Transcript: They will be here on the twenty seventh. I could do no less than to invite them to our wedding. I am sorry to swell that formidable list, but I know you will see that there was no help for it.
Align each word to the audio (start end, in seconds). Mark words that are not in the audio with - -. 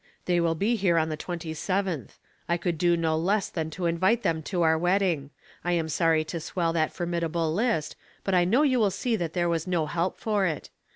They 0.25 0.39
will 0.39 0.55
be 0.55 0.75
here 0.77 0.97
on 0.97 1.09
the 1.09 1.15
twenty 1.15 1.53
seventh. 1.53 2.17
I 2.49 2.57
could 2.57 2.79
do 2.79 2.97
no 2.97 3.15
less 3.15 3.49
than 3.49 3.69
to 3.69 3.85
invite 3.85 4.23
them 4.23 4.41
to 4.41 4.63
our 4.63 4.75
wedding. 4.75 5.29
I 5.63 5.73
am 5.73 5.89
sorry 5.89 6.23
to 6.23 6.39
swell 6.39 6.73
that 6.73 6.91
formidable 6.91 7.53
list, 7.53 7.95
but 8.23 8.33
I 8.33 8.43
know 8.43 8.63
you 8.63 8.79
will 8.79 8.89
see 8.89 9.15
that 9.17 9.33
there 9.33 9.47
was 9.47 9.67
no 9.67 9.85
help 9.85 10.17
for 10.17 10.47
it. 10.47 10.71